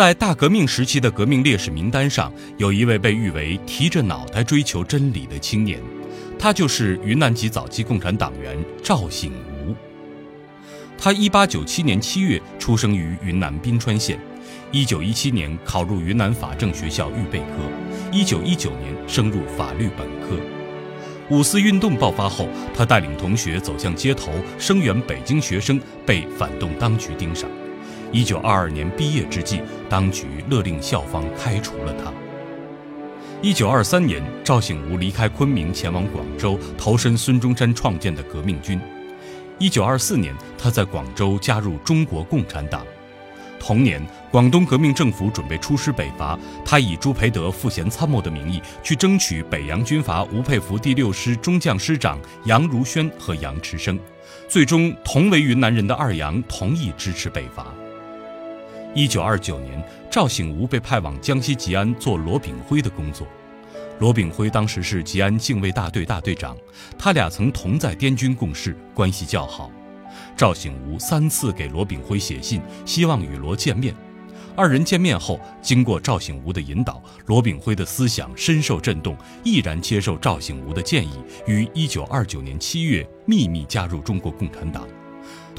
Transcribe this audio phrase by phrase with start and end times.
[0.00, 5.78] 在大革命时期的革命烈士名单上，有一位被誉为提着脑袋追求真理的青年，
[6.38, 9.76] 他就是云南籍早期共产党员赵醒吾。
[10.96, 14.18] 他1897年7月出生于云南宾川县
[14.72, 20.34] ，1917年考入云南法政学校预备科，1919年升入法律本科。
[21.28, 27.50] 五四运动爆发后，他带领同学走向街头声援北京学生，被反动当局盯上。
[28.12, 32.12] 一九二二年毕业之际，当局勒令校方开除了他。
[33.40, 38.80] 一九二三年，赵醒吾离开昆明，前往广州投身孙中山创建的革命军。
[39.58, 42.84] 一九二四年，他在广州加入中国共产党。
[43.60, 53.98] 同年，广东革命政府准备出师北伐，他以朱培德副衔参谋的名义去争取北洋军阀吴佩孚第六师中将师长杨如轩和杨池生，
[54.48, 57.66] 最终同为云南人的二杨同意支持北伐。
[58.92, 63.24] 一九二九年，赵醒吾被派往江西吉安做罗炳辉的工作。
[64.00, 66.56] 罗炳辉当时是吉安警卫大队大队长，
[66.98, 69.70] 他俩曾同在滇军共事，关系较好。
[70.36, 73.94] 赵醒吾三次给罗炳辉写信，希望与罗见面。
[74.56, 81.12] 二人见面后，经过赵醒吾的引导，罗炳辉的思想深受震动，毅然接受赵醒吾的建议，
[81.46, 84.84] 于一九二九年七月秘密加入中国共产党。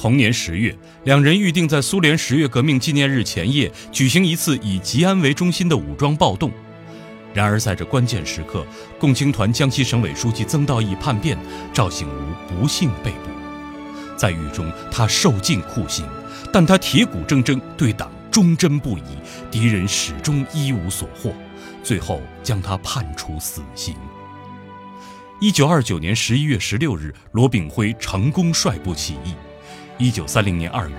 [0.01, 6.51] 同年十月，两人预定在苏联十月革命纪念日前夜举行一次以吉安为中心的武装暴动。
[7.35, 8.65] 然而，在这关键时刻，
[8.97, 11.37] 共青团江西省委书记曾道义叛变，
[11.71, 13.29] 赵醒吾不幸被捕。
[14.17, 16.03] 在狱中，他受尽酷刑，
[16.51, 19.03] 但他铁骨铮铮，对党忠贞不移，
[19.51, 21.31] 敌人始终一无所获，
[21.83, 23.93] 最后将他判处死刑。
[25.39, 29.35] 一九二九年十一月十六日，罗炳辉成功率部起义。
[29.97, 30.95] 一九三零年二月，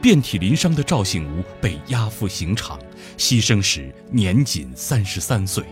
[0.00, 2.78] 遍体鳞伤的赵醒吾被押赴刑场，
[3.16, 5.64] 牺牲时年仅三十三岁。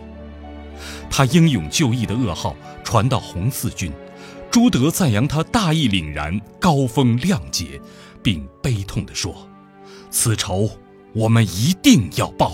[1.09, 3.91] 他英勇就义的噩耗传到红四军，
[4.51, 7.79] 朱德赞扬他大义凛然、高风亮节，
[8.21, 9.47] 并悲痛地说
[10.11, 10.69] ：“此仇
[11.13, 12.53] 我们一定要报。”